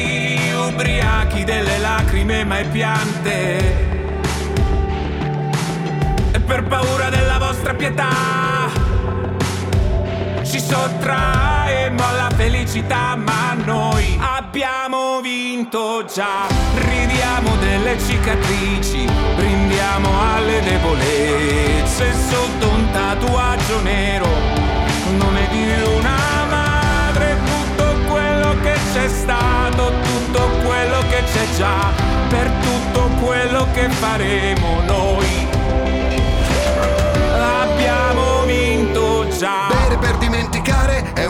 ubriachi 0.71 1.43
delle 1.43 1.77
lacrime 1.79 2.43
mai 2.43 2.65
piante. 2.65 3.57
E 6.31 6.39
per 6.39 6.63
paura 6.63 7.09
della 7.09 7.37
vostra 7.37 7.73
pietà, 7.73 8.69
ci 10.43 10.59
sottraemo 10.59 12.03
alla 12.03 12.29
felicità, 12.35 13.15
ma 13.15 13.53
noi 13.53 14.17
abbiamo 14.19 15.19
vinto 15.21 16.05
già. 16.13 16.47
Ridiamo 16.75 17.55
delle 17.57 17.97
cicatrici, 17.99 19.05
brindiamo 19.35 20.09
alle 20.33 20.61
debolezze 20.61 22.13
sotto 22.29 22.69
un 22.69 22.91
tatuaggio 22.91 23.81
nero 23.81 24.61
nome 25.17 25.47
di 25.51 25.63
una 25.97 26.20
c'è 28.93 29.07
stato, 29.07 29.91
tutto 30.03 30.49
quello 30.65 30.99
che 31.09 31.23
c'è 31.31 31.45
già, 31.57 31.91
per 32.27 32.51
tutto 32.61 33.09
quello 33.23 33.67
che 33.73 33.89
faremo 33.89 34.81
noi. 34.85 35.47
Abbiamo 37.37 38.43
vinto 38.45 39.27
già. 39.37 39.70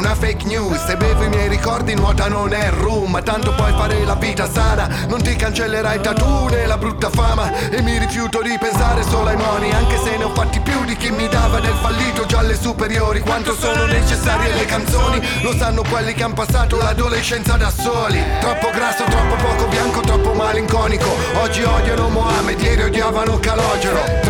Una 0.02 0.16
fake 0.16 0.46
news. 0.46 0.84
Se 0.86 0.98
bevo 0.98 1.24
i 1.24 1.30
miei 1.30 1.48
ricordi 1.48 1.94
nuota 1.94 2.28
non 2.28 2.52
è 2.54 2.72
rum 2.72 3.22
tanto 3.24 3.54
puoi 3.54 3.72
fare 3.74 4.04
la 4.04 4.16
vita 4.16 4.50
sana. 4.50 4.90
Non 5.08 5.22
ti 5.22 5.36
cancellerai 5.36 5.98
il 5.98 6.02
tattoo 6.02 6.50
né 6.50 6.66
la 6.66 6.78
brutta 6.78 7.10
fama. 7.10 7.70
E 7.70 7.82
mi 7.84 8.00
rifiuto 8.00 8.42
di 8.42 8.58
pensare 8.60 9.04
solo 9.04 9.30
ai 9.30 9.38
moni. 9.38 9.72
Anche 9.72 9.98
se 10.04 10.18
ne 10.18 10.24
ho 10.24 10.34
fatti 10.34 10.60
più 10.60 10.84
di 10.86 10.98
chi 10.98 11.12
mi 11.12 11.28
dava 11.28 11.60
del 11.60 11.76
fallito 11.82 12.26
già 12.26 12.40
alle 12.40 12.56
superiori. 12.56 13.20
Quanto 13.20 13.54
sono 13.54 13.86
necessarie 13.86 14.54
le 14.56 14.66
canzoni? 14.66 15.22
Lo 15.44 15.54
sanno 15.56 15.84
quelli 15.88 16.14
che 16.14 16.24
hanno 16.24 16.34
passato 16.34 16.78
l'adolescenza 16.78 17.56
da 17.58 17.70
soli. 17.70 18.20
Troppo 18.40 18.72
grasso, 18.72 19.04
troppo 19.04 19.36
poco 19.36 19.68
bianco, 19.68 20.00
troppo 20.02 20.34
malinconico. 20.34 21.10
Oggi 21.44 21.62
odiano 21.62 22.10
Mohamed, 22.10 22.60
ieri 22.60 22.84
odiavano 22.84 23.38
Calogero. 23.40 24.22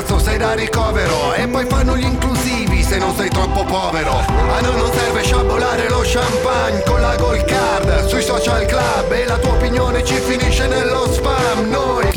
Terzo 0.00 0.18
sei 0.18 0.38
da 0.38 0.54
ricovero. 0.54 1.34
E 1.34 1.46
poi 1.46 1.66
fanno 1.66 1.96
gli 1.96 2.04
inclusivi 2.04 2.82
se 2.82 2.98
non 2.98 3.14
sei 3.14 3.28
troppo 3.28 3.64
povero 3.64 4.39
social 8.40 8.64
club 8.64 9.12
e 9.12 9.26
la 9.26 9.36
tua 9.36 9.52
opinione 9.52 10.02
ci 10.02 10.14
Noi 10.14 10.29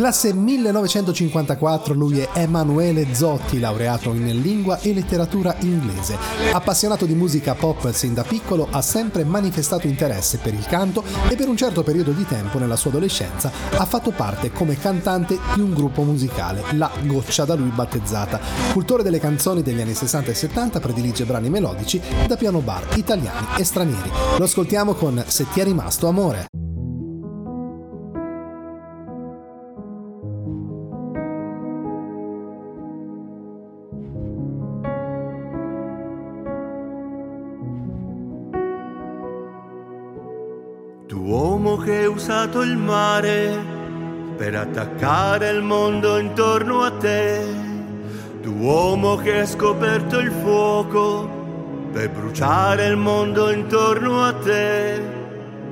Classe 0.03 0.33
1954, 0.33 1.93
lui 1.93 2.19
è 2.19 2.27
Emanuele 2.33 3.15
Zotti, 3.15 3.57
laureato 3.57 4.11
in 4.11 4.41
lingua 4.41 4.77
e 4.81 4.93
letteratura 4.93 5.55
inglese. 5.61 6.17
Appassionato 6.51 7.05
di 7.05 7.13
musica 7.13 7.55
pop 7.55 7.89
sin 7.93 8.13
da 8.13 8.23
piccolo, 8.23 8.67
ha 8.69 8.81
sempre 8.81 9.23
manifestato 9.23 9.87
interesse 9.87 10.39
per 10.39 10.53
il 10.55 10.65
canto 10.65 11.05
e 11.29 11.37
per 11.37 11.47
un 11.47 11.55
certo 11.55 11.83
periodo 11.83 12.11
di 12.11 12.25
tempo 12.25 12.59
nella 12.59 12.75
sua 12.75 12.89
adolescenza 12.89 13.49
ha 13.77 13.85
fatto 13.85 14.11
parte 14.11 14.51
come 14.51 14.77
cantante 14.77 15.39
di 15.55 15.61
un 15.61 15.73
gruppo 15.73 16.01
musicale, 16.01 16.63
La 16.71 16.91
Goccia 17.03 17.45
da 17.45 17.55
lui 17.55 17.69
battezzata. 17.69 18.41
Cultore 18.73 19.03
delle 19.03 19.21
canzoni 19.21 19.61
degli 19.61 19.79
anni 19.79 19.93
60 19.93 20.31
e 20.31 20.33
70, 20.33 20.81
predilige 20.81 21.23
brani 21.23 21.49
melodici 21.49 22.01
da 22.27 22.35
piano 22.35 22.59
bar 22.59 22.97
italiani 22.97 23.47
e 23.57 23.63
stranieri. 23.63 24.11
Lo 24.37 24.43
ascoltiamo 24.43 24.95
con 24.95 25.23
Se 25.25 25.47
ti 25.53 25.61
è 25.61 25.63
rimasto 25.63 26.09
amore. 26.09 26.47
Usato 42.23 42.61
il 42.61 42.77
mare 42.77 43.61
per 44.37 44.55
attaccare 44.55 45.49
il 45.49 45.61
mondo 45.61 46.17
intorno 46.17 46.81
a 46.81 46.91
te. 46.91 47.41
Tu 48.41 48.49
uomo 48.49 49.17
che 49.17 49.39
hai 49.39 49.45
scoperto 49.45 50.19
il 50.19 50.31
fuoco 50.31 51.89
per 51.91 52.09
bruciare 52.11 52.85
il 52.85 52.95
mondo 52.95 53.49
intorno 53.49 54.23
a 54.23 54.31
te. 54.35 55.01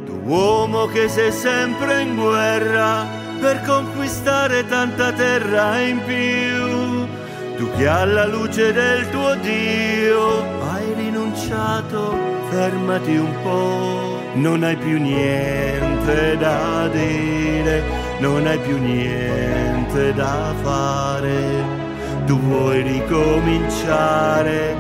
Tu 0.06 0.20
uomo 0.26 0.88
che 0.88 1.08
sei 1.08 1.32
sempre 1.32 2.02
in 2.02 2.18
guerra 2.18 3.08
per 3.40 3.62
conquistare 3.62 4.68
tanta 4.68 5.14
terra 5.14 5.80
in 5.80 6.04
più. 6.04 7.56
Tu 7.56 7.72
che 7.78 7.88
alla 7.88 8.26
luce 8.26 8.74
del 8.74 9.10
tuo 9.10 9.36
Dio 9.36 10.42
hai 10.70 10.94
rinunciato, 10.96 12.14
fermati 12.50 13.16
un 13.16 13.34
po'. 13.42 14.11
Non 14.34 14.64
hai 14.64 14.78
più 14.78 14.98
niente 14.98 16.38
da 16.38 16.88
dire, 16.88 17.84
non 18.20 18.48
hai 18.48 18.58
più 18.60 18.78
niente 18.78 20.14
da 20.14 20.54
fare. 20.64 21.80
Tu 22.26 22.40
vuoi 22.40 22.82
ricominciare, 22.82 24.76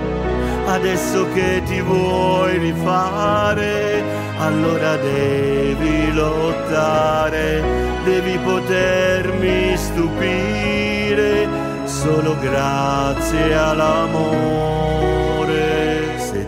adesso 0.67 1.27
che 1.33 1.61
ti 1.65 1.81
vuoi 1.81 2.59
rifare, 2.59 4.01
allora 4.39 4.95
devi 4.95 6.13
lottare, 6.13 7.61
devi 8.05 8.37
potermi 8.37 9.75
stupire, 9.75 11.47
solo 11.83 12.37
grazie 12.39 13.53
all'amore. 13.53 15.00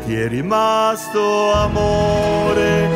Ti 0.06 0.20
è 0.20 0.28
rimasto 0.28 1.54
amore, 1.54 2.90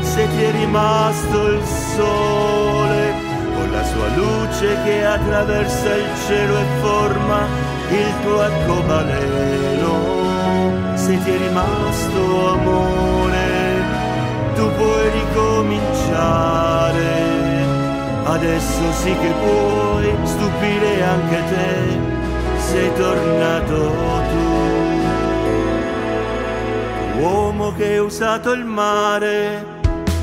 se 0.00 0.26
ti 0.26 0.42
è 0.42 0.50
rimasto 0.50 1.46
il 1.52 1.62
sole, 1.94 3.14
con 3.54 3.70
la 3.70 3.84
sua 3.84 4.08
luce 4.16 4.76
che 4.82 5.04
attraversa 5.04 5.94
il 5.94 6.08
cielo 6.26 6.58
e 6.58 6.64
forma 6.80 7.46
il 7.90 8.12
tuo 8.22 8.40
arcobaleno. 8.40 9.94
Se 10.96 11.16
ti 11.22 11.30
è 11.30 11.38
rimasto 11.38 12.50
amore, 12.54 13.84
tu 14.56 14.68
puoi 14.74 15.10
ricominciare. 15.10 17.04
Adesso 18.24 18.92
sì 19.00 19.14
che 19.16 19.32
puoi 19.44 20.12
stupire 20.24 21.04
anche 21.04 21.44
te, 21.48 21.98
sei 22.58 22.92
tornato 22.94 23.92
tu. 24.32 24.45
Uomo 27.18 27.72
che 27.74 27.84
hai 27.84 27.98
usato 27.98 28.52
il 28.52 28.64
mare 28.64 29.64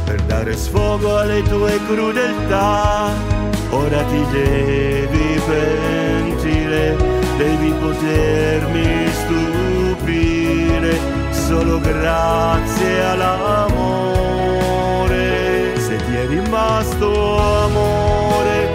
per 0.06 0.22
dare 0.24 0.56
sfogo 0.56 1.18
alle 1.18 1.42
tue 1.42 1.80
crudeltà. 1.88 3.10
Ora 3.72 4.04
ti 4.04 4.24
devi 4.32 5.42
pentire, 5.48 6.96
devi 7.38 7.74
potermi 7.82 9.08
stupire, 9.12 11.00
solo 11.32 11.80
grazie 11.80 13.04
all'amore. 13.06 14.22
Se 15.78 15.96
ti 15.96 16.16
è 16.16 16.28
rimasto 16.28 17.40
amore, 17.40 18.70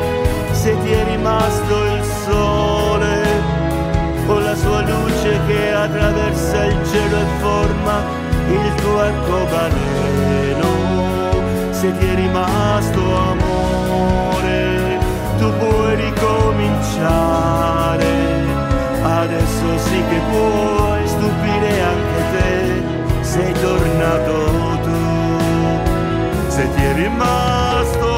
se 0.50 0.76
ti 0.82 0.90
è 0.90 1.04
rimasto 1.04 1.84
il 1.84 2.02
sole, 2.24 3.22
con 4.26 4.42
la 4.42 4.56
sua 4.56 4.80
luce 4.80 5.07
attraversa 5.84 6.64
il 6.64 6.78
cielo 6.90 7.16
e 7.16 7.26
forma 7.40 8.02
il 8.48 8.74
tuo 8.76 9.00
arcobaleno 9.00 10.08
se 11.80 11.96
ti 11.96 12.06
è 12.06 12.14
rimasto 12.16 13.00
amore, 13.00 14.98
tu 15.38 15.48
puoi 15.58 15.94
ricominciare. 15.94 18.06
Adesso 19.00 19.78
sì 19.78 20.02
che 20.10 20.20
puoi 20.28 21.06
stupire 21.06 21.80
anche 21.80 22.30
te, 22.32 22.82
sei 23.20 23.52
tornato 23.52 24.76
tu. 24.82 24.90
Se 26.48 26.68
ti 26.74 26.82
è 26.82 26.94
rimasto 26.94 28.17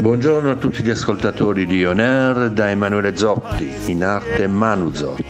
Buongiorno 0.00 0.50
a 0.50 0.56
tutti 0.56 0.82
gli 0.82 0.90
ascoltatori 0.90 1.66
di 1.66 1.84
On 1.84 2.00
Air 2.00 2.50
da 2.50 2.68
Emanuele 2.68 3.16
Zotti, 3.16 3.70
in 3.86 4.02
arte 4.02 4.46
Manu 4.48 4.92
Zot. 4.92 5.22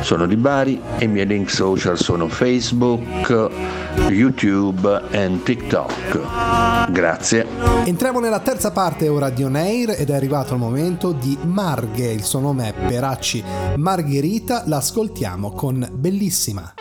Sono 0.00 0.26
di 0.26 0.36
Bari 0.36 0.80
e 0.98 1.04
i 1.04 1.08
miei 1.08 1.26
link 1.26 1.48
social 1.48 1.96
sono 1.96 2.28
Facebook, 2.28 3.50
YouTube 4.08 5.02
e 5.10 5.42
TikTok. 5.42 6.90
Grazie. 6.90 7.46
Entriamo 7.84 8.18
nella 8.18 8.40
terza 8.40 8.72
parte 8.72 9.08
ora 9.08 9.30
di 9.30 9.44
On 9.44 9.54
Air 9.54 9.94
ed 9.96 10.10
è 10.10 10.14
arrivato 10.14 10.54
il 10.54 10.60
momento 10.60 11.12
di 11.12 11.38
Marghe, 11.42 12.10
il 12.10 12.24
suo 12.24 12.40
nome 12.40 12.68
è 12.68 12.86
Peracci 12.88 13.42
Margherita, 13.76 14.64
l'ascoltiamo 14.66 15.52
con 15.52 15.88
Bellissima. 15.92 16.74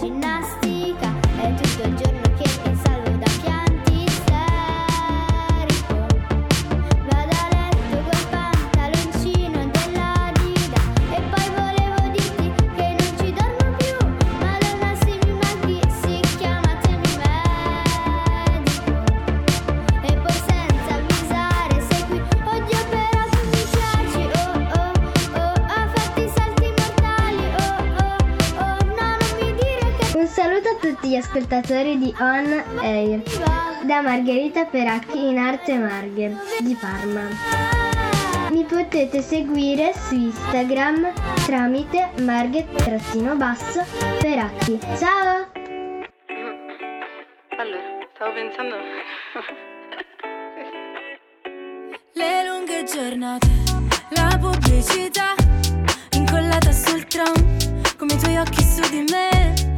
Musica 0.00 0.27
ascoltatori 31.68 31.98
di 31.98 32.14
On 32.18 32.64
Air 32.80 33.22
da 33.82 34.00
Margherita 34.00 34.64
Peracchi 34.64 35.28
in 35.28 35.36
arte 35.36 35.76
Margher 35.76 36.34
di 36.60 36.74
Parma. 36.74 37.28
Mi 38.50 38.64
potete 38.64 39.20
seguire 39.20 39.92
su 39.92 40.14
Instagram 40.14 41.12
tramite 41.44 42.08
margher-basso 42.20 43.84
Peracchi. 44.18 44.78
Ciao! 44.96 45.50
Allora, 47.58 47.98
stavo 48.14 48.32
pensando. 48.32 48.76
Le 52.14 52.46
lunghe 52.46 52.84
giornate, 52.84 53.46
la 54.10 54.38
pubblicità 54.40 55.34
incollata 56.12 56.72
sul 56.72 57.04
tram, 57.06 57.34
come 57.98 58.14
i 58.14 58.18
tuoi 58.18 58.38
occhi 58.38 58.62
su 58.62 58.80
di 58.90 59.04
me. 59.10 59.77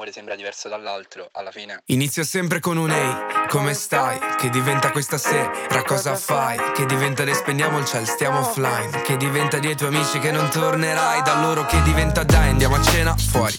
anche 0.00 0.12
se 0.12 0.20
ogni 0.20 0.28
amore 0.30 0.30
sembra 0.30 0.34
diverso 0.34 0.68
dall'altro, 0.68 1.28
alla 1.32 1.50
fine. 1.50 1.82
Inizia 1.86 2.24
sempre 2.24 2.60
con 2.60 2.76
un 2.76 2.90
ehi, 2.90 3.48
come 3.48 3.74
stai? 3.74 4.18
Che 4.38 4.48
diventa 4.48 4.90
questa 4.90 5.18
sera, 5.18 5.82
cosa 5.84 6.16
fai? 6.16 6.58
Che 6.74 6.86
diventa 6.86 7.24
le 7.24 7.34
spendiamo 7.34 7.78
il 7.78 7.84
ciel, 7.84 8.06
stiamo 8.06 8.40
offline. 8.40 9.02
Che 9.02 9.16
diventa 9.16 9.58
dei 9.58 9.76
tuoi 9.76 9.94
amici 9.94 10.18
che 10.18 10.32
non 10.32 10.48
tornerai. 10.50 11.22
Da 11.22 11.40
loro 11.40 11.66
che 11.66 11.80
diventa 11.82 12.24
dai, 12.24 12.48
andiamo 12.48 12.76
a 12.76 12.82
cena 12.82 13.14
fuori 13.16 13.58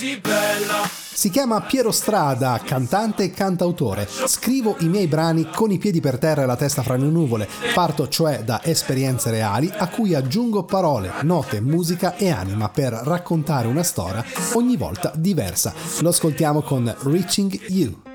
Così 0.00 0.18
bella. 0.18 0.88
Si 1.12 1.28
chiama 1.28 1.60
Piero 1.60 1.90
Strada, 1.90 2.58
cantante 2.64 3.24
e 3.24 3.30
cantautore. 3.30 4.08
Scrivo 4.08 4.76
i 4.78 4.88
miei 4.88 5.06
brani 5.06 5.50
con 5.50 5.70
i 5.70 5.76
piedi 5.76 6.00
per 6.00 6.18
terra 6.18 6.42
e 6.42 6.46
la 6.46 6.56
testa 6.56 6.82
fra 6.82 6.96
le 6.96 7.04
nuvole. 7.04 7.46
Parto 7.74 8.08
cioè 8.08 8.42
da 8.42 8.62
esperienze 8.64 9.30
reali 9.30 9.70
a 9.76 9.88
cui 9.88 10.14
aggiungo 10.14 10.64
parole, 10.64 11.12
note, 11.22 11.60
musica 11.60 12.16
e 12.16 12.30
anima 12.30 12.70
per 12.70 12.92
raccontare 12.92 13.68
una 13.68 13.82
storia 13.82 14.24
ogni 14.54 14.78
volta 14.78 15.12
diversa. 15.14 15.74
Lo 16.00 16.08
ascoltiamo 16.08 16.62
con 16.62 16.94
Reaching 17.02 17.60
You. 17.68 18.09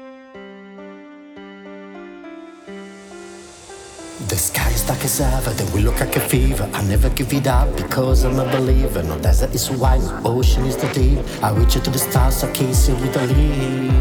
The 4.28 4.38
sky 4.38 4.70
is 4.72 4.82
dark 4.82 5.06
as 5.06 5.22
ever, 5.22 5.52
the 5.52 5.66
will 5.72 5.84
look 5.84 6.00
like 6.00 6.16
a 6.16 6.20
fever. 6.20 6.68
I 6.74 6.82
never 6.84 7.10
give 7.10 7.32
it 7.32 7.46
up 7.46 7.76
because 7.78 8.24
I'm 8.24 8.40
a 8.40 8.46
believer. 8.52 9.04
No 9.04 9.20
desert 9.20 9.54
is 9.54 9.70
wide, 9.70 10.02
no 10.02 10.20
ocean 10.26 10.66
is 10.66 10.76
too 10.76 10.90
deep. 10.94 11.20
I 11.44 11.52
reach 11.52 11.76
you 11.76 11.82
to 11.82 11.92
the 11.92 12.00
stars, 12.00 12.44
I 12.44 12.52
kiss 12.52 12.88
you 12.90 12.96
with 12.96 13.16
a 13.18 13.26
leaf. 13.28 13.94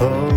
Oh. 0.00 0.31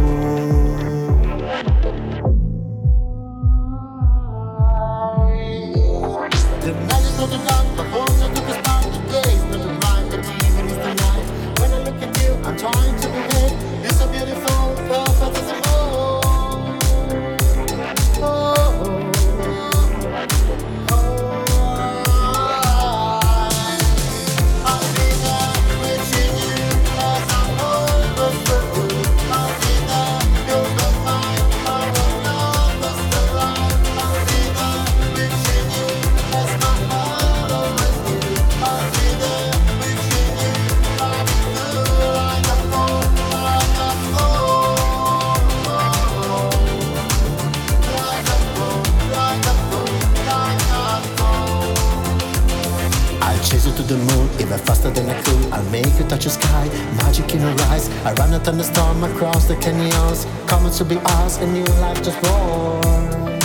Faster 54.86 55.02
than 55.02 55.10
I 55.10 55.22
could. 55.22 55.54
I'll 55.54 55.72
make 55.72 55.98
you 55.98 56.06
touch 56.08 56.26
the 56.26 56.30
sky, 56.30 56.68
magic 56.98 57.34
in 57.34 57.42
your 57.42 57.62
eyes. 57.70 57.90
I 58.06 58.14
run 58.14 58.34
a 58.34 58.40
thunderstorm 58.40 59.04
across 59.04 59.48
the 59.48 59.56
canyons. 59.58 60.26
Coming 60.48 60.74
to 60.74 60.86
be 60.86 60.98
ours, 60.98 61.38
a 61.38 61.48
new 61.48 61.66
life 61.82 62.04
just 62.04 62.22
born. 62.22 63.40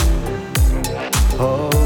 Oh. 1.39 1.80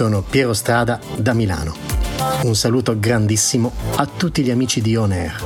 Sono 0.00 0.22
Piero 0.22 0.54
Strada 0.54 0.98
da 1.18 1.34
Milano. 1.34 1.76
Un 2.44 2.56
saluto 2.56 2.98
grandissimo 2.98 3.70
a 3.96 4.06
tutti 4.06 4.42
gli 4.42 4.50
amici 4.50 4.80
di 4.80 4.96
On 4.96 5.12
Air. 5.12 5.44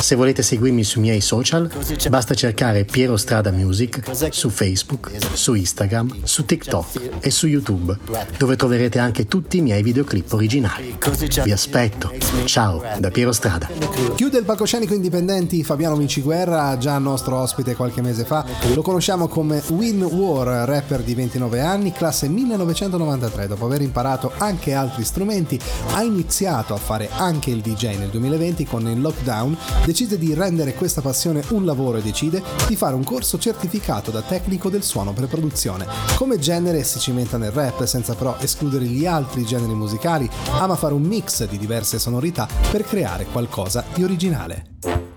Se 0.00 0.14
volete 0.14 0.42
seguirmi 0.42 0.82
sui 0.84 1.02
miei 1.02 1.20
social, 1.20 1.70
basta 2.08 2.32
cercare 2.32 2.86
Piero 2.86 3.18
Strada 3.18 3.50
Music 3.50 4.00
su 4.30 4.48
Facebook, 4.48 5.10
su 5.34 5.52
Instagram, 5.52 6.20
su 6.22 6.46
TikTok 6.46 7.20
e 7.20 7.30
su 7.30 7.46
YouTube, 7.46 7.94
dove 8.38 8.56
troverete 8.56 8.98
anche 8.98 9.26
tutti 9.26 9.58
i 9.58 9.60
miei 9.60 9.82
videoclip 9.82 10.32
originali. 10.32 10.89
Vi 11.00 11.50
aspetto. 11.50 12.12
Ciao, 12.44 12.82
da 12.98 13.10
Piero 13.10 13.32
Strada. 13.32 13.66
Chiude 14.14 14.36
il 14.36 14.44
palcoscenico 14.44 14.92
indipendenti 14.92 15.64
Fabiano 15.64 15.96
Vinciguerra, 15.96 16.76
già 16.76 16.98
nostro 16.98 17.38
ospite 17.38 17.74
qualche 17.74 18.02
mese 18.02 18.26
fa. 18.26 18.44
Lo 18.74 18.82
conosciamo 18.82 19.26
come 19.26 19.62
Win 19.68 20.02
War, 20.02 20.68
rapper 20.68 21.00
di 21.00 21.14
29 21.14 21.62
anni, 21.62 21.92
classe 21.92 22.28
1993. 22.28 23.46
Dopo 23.46 23.64
aver 23.64 23.80
imparato 23.80 24.30
anche 24.36 24.74
altri 24.74 25.02
strumenti, 25.02 25.58
ha 25.94 26.02
iniziato 26.02 26.74
a 26.74 26.78
fare 26.78 27.08
anche 27.10 27.48
il 27.48 27.62
DJ 27.62 27.96
nel 27.96 28.10
2020 28.10 28.66
con 28.66 28.86
il 28.86 29.00
lockdown. 29.00 29.56
Decide 29.86 30.18
di 30.18 30.34
rendere 30.34 30.74
questa 30.74 31.00
passione 31.00 31.42
un 31.48 31.64
lavoro 31.64 31.96
e 31.96 32.02
decide 32.02 32.42
di 32.68 32.76
fare 32.76 32.94
un 32.94 33.04
corso 33.04 33.38
certificato 33.38 34.10
da 34.10 34.20
tecnico 34.20 34.68
del 34.68 34.82
suono 34.82 35.14
per 35.14 35.28
produzione. 35.28 35.86
Come 36.16 36.38
genere 36.38 36.84
si 36.84 36.98
cimenta 36.98 37.38
nel 37.38 37.52
rap 37.52 37.84
senza 37.84 38.14
però 38.14 38.36
escludere 38.38 38.84
gli 38.84 39.06
altri 39.06 39.46
generi 39.46 39.72
musicali, 39.74 40.28
ama 40.58 40.76
fare 40.76 40.88
un 40.92 41.02
mix 41.02 41.46
di 41.48 41.58
diverse 41.58 41.98
sonorità 41.98 42.48
per 42.70 42.84
creare 42.84 43.26
qualcosa 43.26 43.84
di 43.94 44.02
originale. 44.02 45.09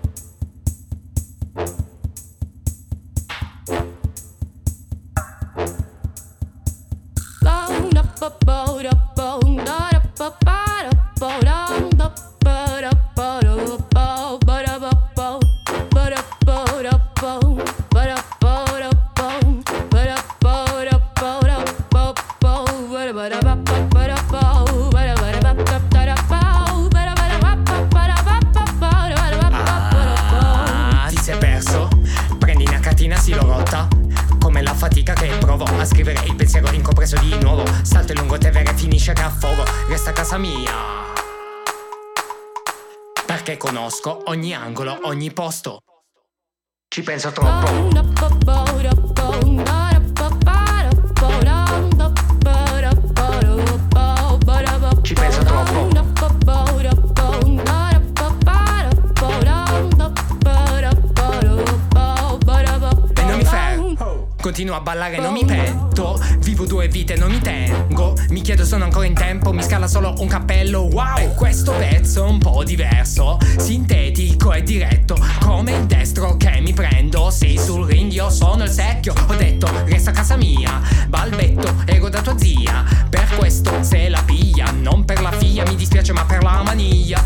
Continuo 64.74 64.78
a 64.78 64.80
ballare, 64.80 65.18
non 65.18 65.32
mi 65.32 65.42
oh. 65.42 65.46
petto. 65.46 66.20
Vivo 66.38 66.66
due 66.66 66.88
vite, 66.88 67.14
non 67.16 67.30
mi 67.30 67.38
tengo. 67.38 68.16
Mi 68.30 68.40
chiedo, 68.40 68.64
sono 68.64 68.84
ancora 68.84 69.06
in 69.06 69.14
tempo. 69.14 69.52
Mi 69.52 69.62
scala 69.62 69.86
solo 69.86 70.14
un 70.18 70.26
cappello. 70.26 70.80
Wow, 70.80 71.34
questo 71.34 71.72
pezzo 71.72 72.24
è 72.24 72.28
un 72.28 72.38
po' 72.38 72.64
diverso. 72.64 73.38
Sintetico 73.56 74.52
e 74.52 74.62
diretto, 74.62 75.16
come 75.40 75.76
il 75.76 75.84
destro 75.86 76.36
che 76.36 76.60
mi 76.60 76.72
prendo. 76.72 77.30
Sei 77.30 77.56
sul 77.56 77.86
ring, 77.86 78.10
io 78.10 78.30
sono 78.30 78.64
il 78.64 78.70
secchio. 78.70 79.14
Ho 79.28 79.34
detto, 79.34 79.68
resta 79.84 80.10
a 80.10 80.12
casa 80.12 80.36
mia. 80.36 80.80
Balbetto, 81.08 81.82
ero 81.86 82.08
da 82.08 82.20
tua 82.20 82.36
zia. 82.36 82.84
Per 83.08 83.36
questo 83.36 83.82
se 83.82 84.08
la 84.08 84.22
piglia, 84.24 84.72
non 84.72 85.04
per 85.04 85.20
la 85.20 85.32
figlia. 85.32 85.64
Mi 85.64 85.76
dispiace, 85.76 86.12
ma 86.12 86.24
per 86.24 86.42
la 86.42 86.62
maniglia. 86.64 87.22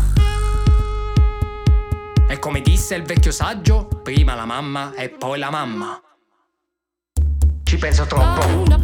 E 2.29 2.37
come 2.37 2.61
disse 2.61 2.93
il 2.93 3.03
vecchio 3.03 3.31
saggio, 3.31 3.87
prima 4.03 4.35
la 4.35 4.45
mamma 4.45 4.93
e 4.93 5.09
poi 5.09 5.39
la 5.39 5.49
mamma 5.49 5.99
ci 7.69 7.77
penso 7.77 8.03
troppo. 8.07 8.79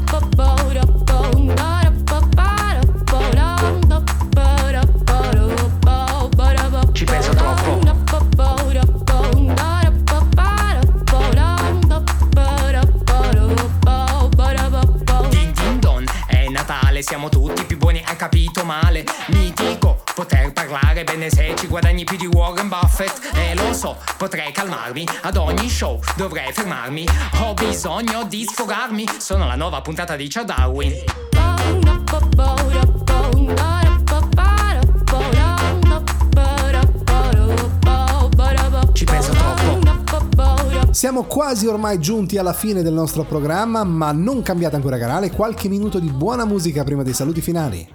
siamo 17.06 17.30
tutti 17.30 17.64
più 17.66 17.78
buoni, 17.78 18.04
hai 18.04 18.16
capito 18.16 18.66
male. 18.66 19.04
Mitico 19.28 20.02
poter 20.16 20.52
parlare 20.66 21.04
bene 21.04 21.30
se 21.30 21.54
ci 21.56 21.68
guadagni 21.68 22.04
più 22.04 22.18
di 22.18 22.26
Warren 22.26 22.68
Buffett 22.68 23.32
E 23.36 23.56
lo 23.56 23.74
so, 23.74 23.98
potrei 24.18 24.52
calmarmi, 24.52 25.08
ad 25.22 25.38
ogni 25.38 25.70
show 25.70 26.00
dovrei 26.16 26.52
fermarmi 26.52 27.06
Ho 27.42 27.54
bisogno 27.54 28.24
di 28.26 28.46
sfogarmi, 28.46 29.06
sono 29.18 29.46
la 29.46 29.56
nuova 29.56 29.82
puntata 29.82 30.16
di 30.16 30.30
Ciao 30.30 30.44
Darwin 30.44 30.94
Ci 38.94 39.04
penso 39.04 39.32
troppo. 39.34 39.84
Siamo 40.92 41.24
quasi 41.24 41.68
ormai 41.68 42.00
giunti 42.00 42.38
alla 42.38 42.54
fine 42.54 42.82
del 42.82 42.94
nostro 42.94 43.24
programma, 43.24 43.84
ma 43.84 44.14
non 44.14 44.42
cambiate 44.42 44.78
ancora 44.78 44.98
canale, 44.98 45.32
qualche 45.32 45.68
minuto 45.68 46.00
di 46.00 46.10
buona 46.10 46.46
musica 46.46 46.86
prima 46.86 47.04
dei 47.04 47.14
saluti 47.14 47.42
finali. 47.42 47.90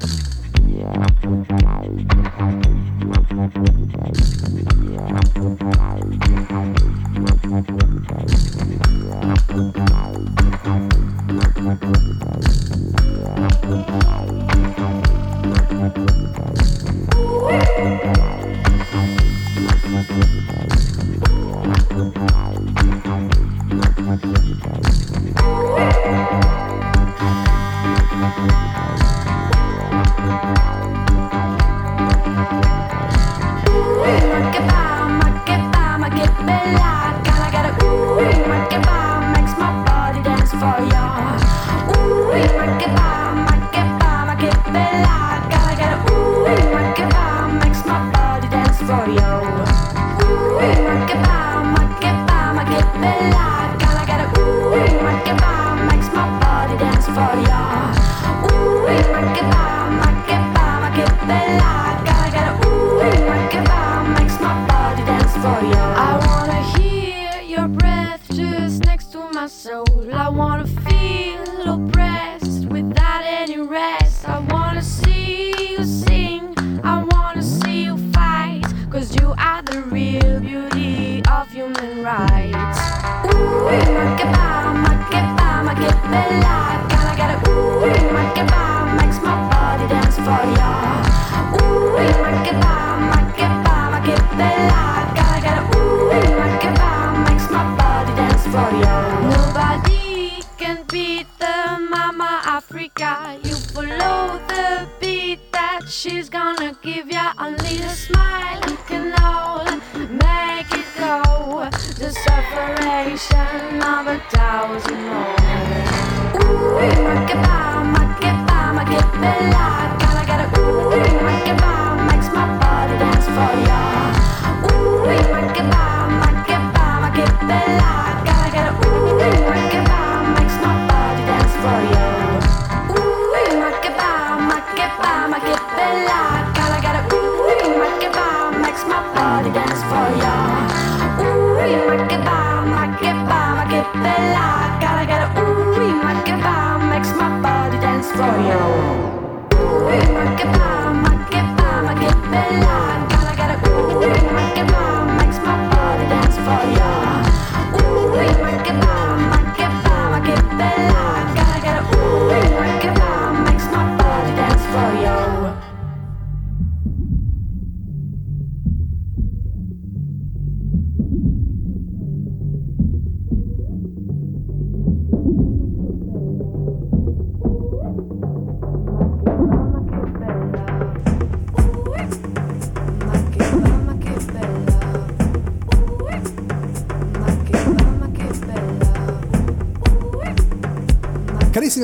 Thank 11.70 11.99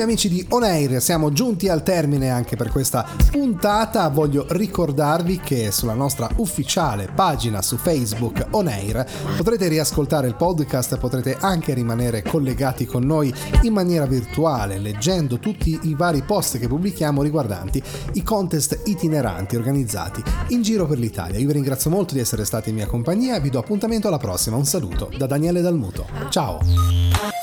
amici 0.07 0.29
di 0.29 0.45
On 0.51 0.63
Air, 0.63 1.01
siamo 1.01 1.33
giunti 1.33 1.67
al 1.67 1.83
termine 1.83 2.29
anche 2.29 2.55
per 2.55 2.69
questa 2.69 3.05
puntata. 3.29 4.07
Voglio 4.07 4.45
ricordarvi 4.47 5.37
che 5.41 5.69
sulla 5.71 5.95
nostra 5.95 6.29
ufficiale 6.37 7.09
pagina 7.13 7.61
su 7.61 7.75
Facebook 7.75 8.47
On 8.51 8.67
Air 8.67 9.05
potrete 9.35 9.67
riascoltare 9.67 10.27
il 10.27 10.35
podcast, 10.35 10.97
potrete 10.97 11.35
anche 11.37 11.73
rimanere 11.73 12.23
collegati 12.23 12.85
con 12.85 13.03
noi 13.03 13.33
in 13.63 13.73
maniera 13.73 14.05
virtuale, 14.05 14.77
leggendo 14.77 15.39
tutti 15.39 15.77
i 15.83 15.93
vari 15.93 16.21
post 16.21 16.57
che 16.57 16.69
pubblichiamo 16.69 17.21
riguardanti 17.21 17.83
i 18.13 18.23
contest 18.23 18.83
itineranti 18.85 19.57
organizzati 19.57 20.23
in 20.49 20.61
giro 20.61 20.85
per 20.87 20.99
l'Italia. 20.99 21.37
Io 21.37 21.47
vi 21.47 21.53
ringrazio 21.53 21.89
molto 21.89 22.13
di 22.13 22.21
essere 22.21 22.45
stati 22.45 22.69
in 22.69 22.75
mia 22.75 22.87
compagnia 22.87 23.39
vi 23.39 23.49
do 23.49 23.59
appuntamento 23.59 24.07
alla 24.07 24.17
prossima. 24.17 24.55
Un 24.55 24.65
saluto 24.65 25.11
da 25.17 25.25
Daniele 25.25 25.59
Dalmuto. 25.59 26.07
Ciao! 26.29 27.36